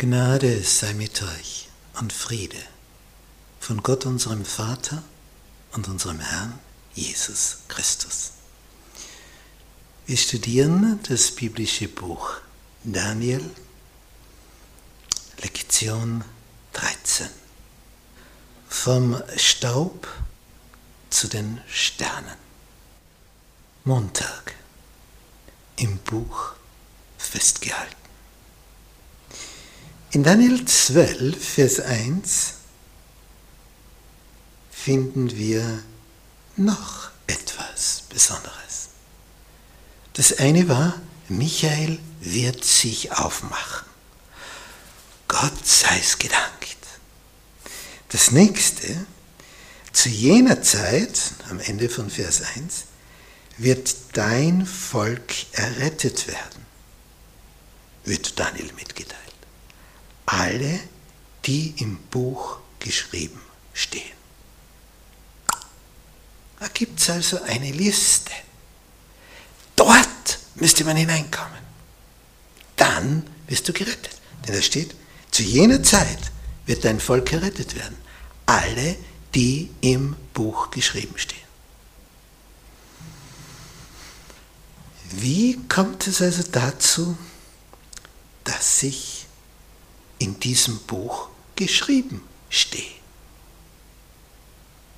Gnade 0.00 0.64
sei 0.64 0.94
mit 0.94 1.20
euch 1.20 1.68
und 1.98 2.10
Friede 2.10 2.56
von 3.60 3.82
Gott 3.82 4.06
unserem 4.06 4.46
Vater 4.46 5.02
und 5.72 5.88
unserem 5.88 6.20
Herrn 6.20 6.58
Jesus 6.94 7.58
Christus. 7.68 8.30
Wir 10.06 10.16
studieren 10.16 11.00
das 11.06 11.30
biblische 11.32 11.86
Buch 11.86 12.36
Daniel, 12.82 13.44
Lektion 15.42 16.24
13. 16.72 17.28
Vom 18.70 19.22
Staub 19.36 20.08
zu 21.10 21.28
den 21.28 21.60
Sternen. 21.68 22.38
Montag 23.84 24.54
im 25.76 25.98
Buch 25.98 26.54
festgehalten. 27.18 28.09
In 30.12 30.24
Daniel 30.24 30.64
12, 30.64 31.36
Vers 31.54 31.78
1 31.78 32.54
finden 34.72 35.36
wir 35.36 35.84
noch 36.56 37.10
etwas 37.28 38.02
Besonderes. 38.08 38.88
Das 40.14 40.36
eine 40.40 40.68
war, 40.68 41.00
Michael 41.28 42.00
wird 42.20 42.64
sich 42.64 43.12
aufmachen. 43.12 43.86
Gott 45.28 45.64
sei 45.64 46.00
es 46.00 46.18
gedankt. 46.18 46.76
Das 48.08 48.32
nächste, 48.32 49.06
zu 49.92 50.08
jener 50.08 50.60
Zeit, 50.60 51.20
am 51.50 51.60
Ende 51.60 51.88
von 51.88 52.10
Vers 52.10 52.42
1, 52.56 52.86
wird 53.58 53.94
dein 54.14 54.66
Volk 54.66 55.34
errettet 55.52 56.26
werden, 56.26 56.66
wird 58.04 58.40
Daniel 58.40 58.72
mitgeteilt 58.72 59.29
alle, 60.30 60.80
die 61.44 61.74
im 61.78 61.96
Buch 62.10 62.58
geschrieben 62.78 63.40
stehen. 63.74 64.18
Da 66.60 66.68
gibt 66.72 67.00
es 67.00 67.10
also 67.10 67.42
eine 67.42 67.72
Liste. 67.72 68.32
Dort 69.74 70.38
müsste 70.54 70.84
man 70.84 70.96
hineinkommen. 70.96 71.58
Dann 72.76 73.26
wirst 73.48 73.68
du 73.68 73.72
gerettet. 73.72 74.20
Denn 74.46 74.54
da 74.54 74.62
steht, 74.62 74.94
zu 75.30 75.42
jener 75.42 75.82
Zeit 75.82 76.30
wird 76.66 76.84
dein 76.84 77.00
Volk 77.00 77.26
gerettet 77.26 77.74
werden. 77.74 77.96
Alle, 78.46 78.96
die 79.34 79.70
im 79.80 80.16
Buch 80.34 80.70
geschrieben 80.70 81.14
stehen. 81.16 81.38
Wie 85.10 85.58
kommt 85.66 86.06
es 86.06 86.22
also 86.22 86.44
dazu, 86.52 87.18
dass 88.44 88.80
sich 88.80 89.19
in 90.20 90.38
diesem 90.38 90.78
Buch 90.80 91.28
geschrieben 91.56 92.22
stehe. 92.48 92.94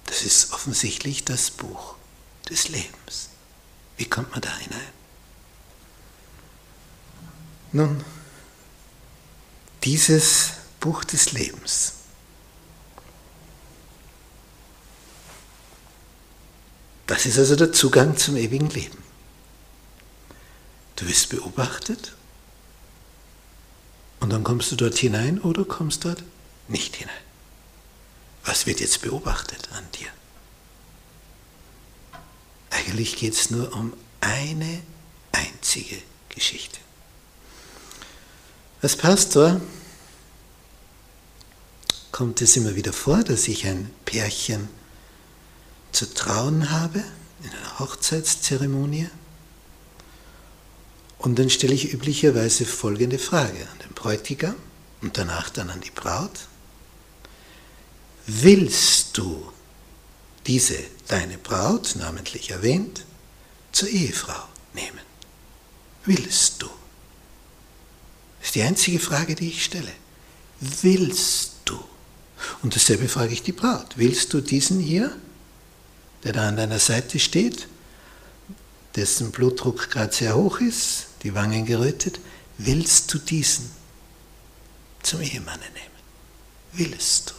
Das 0.04 0.22
ist 0.22 0.52
offensichtlich 0.52 1.24
das 1.24 1.50
Buch 1.50 1.94
des 2.50 2.68
Lebens. 2.68 3.30
Wie 3.96 4.04
kommt 4.04 4.30
man 4.32 4.42
da 4.42 4.54
hinein? 4.58 4.92
Nun, 7.72 8.04
dieses 9.82 10.50
Buch 10.80 11.04
des 11.04 11.32
Lebens 11.32 11.94
Das 17.12 17.26
ist 17.26 17.38
also 17.38 17.56
der 17.56 17.72
Zugang 17.72 18.16
zum 18.16 18.36
ewigen 18.36 18.70
Leben. 18.70 18.96
Du 20.96 21.06
wirst 21.06 21.28
beobachtet 21.28 22.16
und 24.22 24.30
dann 24.30 24.44
kommst 24.44 24.70
du 24.70 24.76
dort 24.76 24.96
hinein 24.96 25.40
oder 25.40 25.64
kommst 25.64 26.04
dort 26.04 26.22
nicht 26.68 26.94
hinein. 26.94 27.12
Was 28.44 28.66
wird 28.66 28.78
jetzt 28.78 29.02
beobachtet 29.02 29.68
an 29.72 29.84
dir? 29.98 30.06
Eigentlich 32.70 33.16
geht 33.16 33.34
es 33.34 33.50
nur 33.50 33.74
um 33.74 33.92
eine 34.20 34.80
einzige 35.32 35.96
Geschichte. 36.28 36.78
Als 38.80 38.94
Pastor 38.94 39.60
kommt 42.12 42.40
es 42.42 42.56
immer 42.56 42.76
wieder 42.76 42.92
vor, 42.92 43.24
dass 43.24 43.48
ich 43.48 43.66
ein 43.66 43.90
Pärchen 44.04 44.68
zu 45.90 46.14
trauen 46.14 46.70
habe 46.70 47.02
in 47.42 47.50
einer 47.50 47.78
Hochzeitszeremonie. 47.80 49.10
Und 51.22 51.38
dann 51.38 51.50
stelle 51.50 51.72
ich 51.72 51.92
üblicherweise 51.92 52.66
folgende 52.66 53.18
Frage 53.18 53.68
an 53.72 53.78
den 53.78 53.94
Bräutigam 53.94 54.56
und 55.02 55.16
danach 55.16 55.50
dann 55.50 55.70
an 55.70 55.80
die 55.80 55.92
Braut. 55.92 56.48
Willst 58.26 59.16
du 59.16 59.52
diese, 60.46 60.78
deine 61.06 61.38
Braut, 61.38 61.94
namentlich 61.96 62.50
erwähnt, 62.50 63.04
zur 63.70 63.88
Ehefrau 63.88 64.48
nehmen? 64.74 65.00
Willst 66.04 66.60
du? 66.60 66.66
Das 68.40 68.48
ist 68.48 68.54
die 68.56 68.62
einzige 68.62 68.98
Frage, 68.98 69.36
die 69.36 69.50
ich 69.50 69.64
stelle. 69.64 69.92
Willst 70.58 71.52
du? 71.64 71.78
Und 72.64 72.74
dasselbe 72.74 73.08
frage 73.08 73.32
ich 73.32 73.44
die 73.44 73.52
Braut. 73.52 73.96
Willst 73.96 74.34
du 74.34 74.40
diesen 74.40 74.80
hier, 74.80 75.16
der 76.24 76.32
da 76.32 76.48
an 76.48 76.56
deiner 76.56 76.80
Seite 76.80 77.20
steht, 77.20 77.68
dessen 78.96 79.30
Blutdruck 79.30 79.88
gerade 79.88 80.12
sehr 80.12 80.34
hoch 80.34 80.58
ist, 80.58 81.06
die 81.22 81.34
Wangen 81.34 81.64
gerötet, 81.64 82.20
willst 82.58 83.12
du 83.12 83.18
diesen 83.18 83.70
zum 85.02 85.20
Ehemanne 85.20 85.64
nehmen? 85.74 85.92
Willst 86.72 87.30
du? 87.30 87.34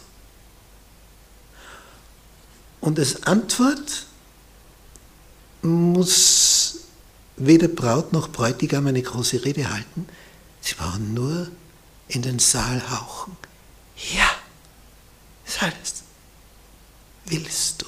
Und 2.80 2.98
als 2.98 3.22
Antwort 3.24 4.06
muss 5.62 6.76
weder 7.36 7.68
Braut 7.68 8.12
noch 8.12 8.28
Bräutigam 8.28 8.86
eine 8.86 9.02
große 9.02 9.44
Rede 9.44 9.70
halten. 9.70 10.06
Sie 10.60 10.74
brauchen 10.74 11.14
nur 11.14 11.50
in 12.08 12.22
den 12.22 12.38
Saal 12.38 12.90
hauchen. 12.90 13.36
Ja, 14.14 14.30
ist 15.46 15.62
alles. 15.62 16.04
Willst 17.26 17.82
du? 17.82 17.86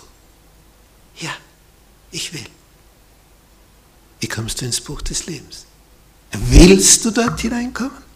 Ja, 1.18 1.34
ich 2.10 2.32
will. 2.32 2.46
Wie 4.20 4.28
kommst 4.28 4.60
du 4.60 4.64
ins 4.64 4.80
Buch 4.80 5.02
des 5.02 5.26
Lebens? 5.26 5.66
Willst 6.32 7.04
du 7.04 7.10
dort 7.10 7.40
hineinkommen? 7.40 8.06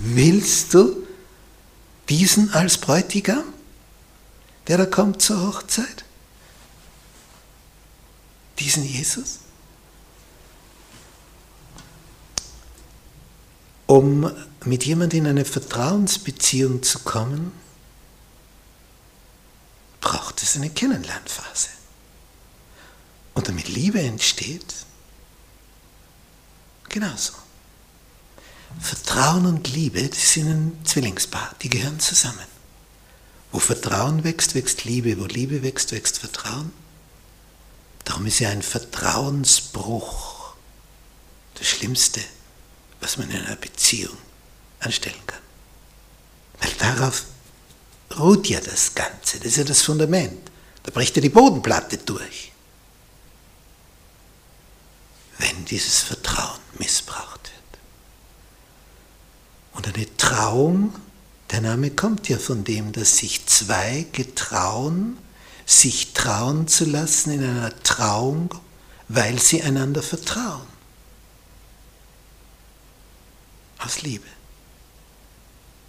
Willst 0.00 0.74
du 0.74 1.06
diesen 2.08 2.52
als 2.52 2.78
Bräutigam, 2.78 3.44
der 4.66 4.78
da 4.78 4.86
kommt 4.86 5.22
zur 5.22 5.46
Hochzeit? 5.46 6.04
Diesen 8.58 8.84
Jesus? 8.84 9.40
Um 13.86 14.30
mit 14.64 14.84
jemandem 14.84 15.20
in 15.20 15.26
eine 15.28 15.44
Vertrauensbeziehung 15.44 16.82
zu 16.82 16.98
kommen, 17.00 17.52
braucht 20.00 20.42
es 20.42 20.56
eine 20.56 20.70
Kennenlernphase. 20.70 21.68
Und 23.34 23.48
damit 23.48 23.68
Liebe 23.68 24.00
entsteht, 24.00 24.74
Genauso. 26.88 27.34
Vertrauen 28.80 29.46
und 29.46 29.68
Liebe, 29.68 30.06
das 30.08 30.32
sind 30.32 30.48
ein 30.48 30.78
Zwillingspaar, 30.84 31.54
die 31.62 31.70
gehören 31.70 32.00
zusammen. 32.00 32.46
Wo 33.50 33.58
Vertrauen 33.58 34.24
wächst, 34.24 34.54
wächst 34.54 34.84
Liebe, 34.84 35.18
wo 35.18 35.24
Liebe 35.24 35.62
wächst, 35.62 35.92
wächst 35.92 36.18
Vertrauen. 36.18 36.72
Darum 38.04 38.26
ist 38.26 38.38
ja 38.38 38.50
ein 38.50 38.62
Vertrauensbruch 38.62 40.54
das 41.54 41.66
Schlimmste, 41.66 42.20
was 43.00 43.16
man 43.16 43.30
in 43.30 43.44
einer 43.44 43.56
Beziehung 43.56 44.16
anstellen 44.80 45.26
kann. 45.26 45.40
Weil 46.60 46.72
darauf 46.78 47.24
ruht 48.18 48.46
ja 48.48 48.60
das 48.60 48.94
Ganze, 48.94 49.38
das 49.38 49.46
ist 49.46 49.56
ja 49.56 49.64
das 49.64 49.82
Fundament. 49.82 50.50
Da 50.84 50.90
bricht 50.90 51.16
ja 51.16 51.22
die 51.22 51.28
Bodenplatte 51.28 51.98
durch 51.98 52.52
wenn 55.38 55.56
dieses 55.70 56.00
Vertrauen 56.00 56.60
missbraucht 56.78 57.50
wird. 57.50 57.80
Und 59.72 59.94
eine 59.94 60.16
Trauung, 60.16 60.94
der 61.50 61.60
Name 61.60 61.90
kommt 61.90 62.28
ja 62.28 62.38
von 62.38 62.64
dem, 62.64 62.92
dass 62.92 63.18
sich 63.18 63.46
zwei 63.46 64.06
getrauen, 64.12 65.18
sich 65.66 66.12
trauen 66.14 66.68
zu 66.68 66.84
lassen 66.84 67.30
in 67.30 67.44
einer 67.44 67.82
Trauung, 67.82 68.54
weil 69.08 69.38
sie 69.38 69.62
einander 69.62 70.02
vertrauen. 70.02 70.66
Aus 73.78 74.02
Liebe. 74.02 74.26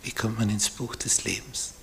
Wie 0.04 0.12
kommt 0.12 0.40
man 0.40 0.50
ins 0.50 0.70
Buch 0.70 0.96
des 0.96 1.24
Lebens? 1.24 1.74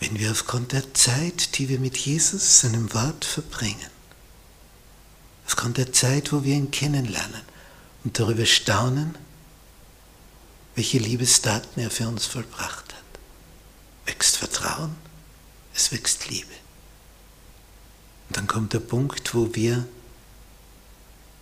Wenn 0.00 0.18
wir 0.18 0.30
aufgrund 0.30 0.72
der 0.72 0.94
Zeit, 0.94 1.58
die 1.58 1.68
wir 1.68 1.78
mit 1.78 1.96
Jesus, 1.96 2.60
seinem 2.60 2.92
Wort 2.94 3.24
verbringen, 3.24 3.90
aufgrund 5.58 5.78
der 5.78 5.92
Zeit, 5.92 6.32
wo 6.32 6.44
wir 6.44 6.54
ihn 6.54 6.70
kennenlernen, 6.70 7.42
und 8.04 8.16
darüber 8.16 8.46
staunen, 8.46 9.18
welche 10.76 10.98
Liebestaten 10.98 11.82
er 11.82 11.90
für 11.90 12.06
uns 12.06 12.26
vollbracht 12.26 12.94
hat. 12.94 13.02
Wächst 14.06 14.36
Vertrauen, 14.36 14.94
es 15.74 15.90
wächst 15.90 16.28
Liebe. 16.28 16.54
Und 18.28 18.36
dann 18.36 18.46
kommt 18.46 18.72
der 18.72 18.78
Punkt, 18.78 19.34
wo 19.34 19.52
wir 19.52 19.84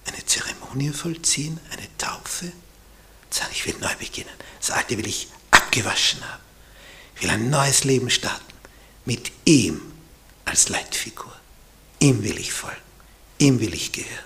eine 0.06 0.24
Zeremonie 0.24 0.92
vollziehen, 0.92 1.60
eine 1.70 1.86
Taufe, 1.98 2.46
und 2.46 3.34
sagen, 3.34 3.50
ich 3.52 3.66
will 3.66 3.76
neu 3.82 3.94
beginnen. 3.96 4.32
Das 4.60 4.70
Alte 4.70 4.96
will 4.96 5.06
ich 5.06 5.28
abgewaschen 5.50 6.26
haben. 6.26 6.42
Ich 7.16 7.22
will 7.22 7.30
ein 7.30 7.50
neues 7.50 7.84
Leben 7.84 8.08
starten. 8.08 8.54
Mit 9.04 9.30
ihm 9.44 9.82
als 10.46 10.70
Leitfigur. 10.70 11.36
Ihm 11.98 12.22
will 12.22 12.38
ich 12.38 12.50
folgen. 12.50 12.85
Ihm 13.38 13.60
will 13.60 13.74
ich 13.74 13.92
gehören. 13.92 14.24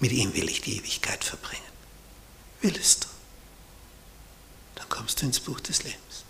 Mit 0.00 0.12
ihm 0.12 0.34
will 0.34 0.48
ich 0.48 0.60
die 0.60 0.76
Ewigkeit 0.76 1.24
verbringen. 1.24 1.62
Willst 2.60 3.04
du? 3.04 3.08
Dann 4.76 4.88
kommst 4.88 5.20
du 5.20 5.26
ins 5.26 5.40
Buch 5.40 5.60
des 5.60 5.82
Lebens. 5.82 6.24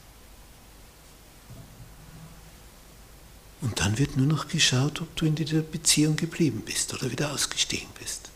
Und 3.60 3.80
dann 3.80 3.98
wird 3.98 4.16
nur 4.16 4.26
noch 4.26 4.48
geschaut, 4.48 5.00
ob 5.00 5.14
du 5.16 5.26
in 5.26 5.34
dieser 5.34 5.62
Beziehung 5.62 6.16
geblieben 6.16 6.62
bist 6.64 6.94
oder 6.94 7.10
wieder 7.10 7.32
ausgestiegen 7.32 7.88
bist. 7.98 8.30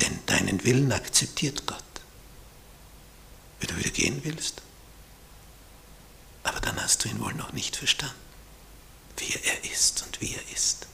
Denn 0.00 0.18
deinen 0.26 0.64
Willen 0.64 0.92
akzeptiert 0.92 1.66
Gott. 1.66 1.82
Wenn 3.60 3.68
du 3.68 3.78
wieder 3.78 3.90
gehen 3.90 4.20
willst. 4.24 4.62
Aber 6.42 6.60
dann 6.60 6.80
hast 6.82 7.04
du 7.04 7.08
ihn 7.08 7.20
wohl 7.20 7.34
noch 7.34 7.52
nicht 7.52 7.76
verstanden, 7.76 8.14
wer 9.16 9.44
er 9.44 9.72
ist 9.72 10.02
und 10.02 10.20
wie 10.20 10.34
er 10.34 10.52
ist. 10.52 10.86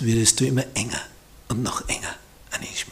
Würdest 0.00 0.40
du 0.40 0.46
immer 0.46 0.64
enger 0.74 1.00
und 1.48 1.62
noch 1.62 1.88
enger 1.88 2.14
an 2.50 2.62
ihn 2.62 2.74
schmiegen, 2.74 2.89